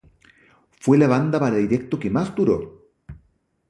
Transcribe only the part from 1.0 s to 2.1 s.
banda para directo que